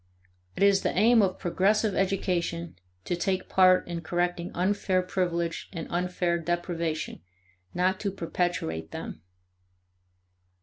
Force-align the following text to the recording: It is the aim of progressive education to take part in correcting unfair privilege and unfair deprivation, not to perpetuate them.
It 0.55 0.63
is 0.63 0.81
the 0.81 0.97
aim 0.97 1.21
of 1.21 1.37
progressive 1.37 1.93
education 1.93 2.75
to 3.05 3.15
take 3.15 3.47
part 3.47 3.87
in 3.87 4.01
correcting 4.01 4.49
unfair 4.55 5.03
privilege 5.03 5.69
and 5.71 5.85
unfair 5.91 6.39
deprivation, 6.39 7.21
not 7.75 7.99
to 7.99 8.09
perpetuate 8.11 8.89
them. 8.89 9.21